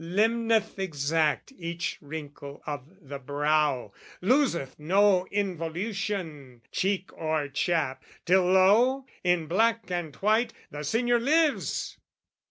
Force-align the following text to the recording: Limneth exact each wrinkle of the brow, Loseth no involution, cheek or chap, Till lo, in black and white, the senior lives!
Limneth 0.03 0.79
exact 0.79 1.53
each 1.59 1.99
wrinkle 2.01 2.63
of 2.65 2.87
the 3.07 3.19
brow, 3.19 3.93
Loseth 4.19 4.79
no 4.79 5.27
involution, 5.27 6.63
cheek 6.71 7.13
or 7.15 7.47
chap, 7.47 8.03
Till 8.25 8.45
lo, 8.45 9.05
in 9.23 9.45
black 9.45 9.91
and 9.91 10.15
white, 10.15 10.53
the 10.71 10.81
senior 10.83 11.19
lives! 11.19 11.99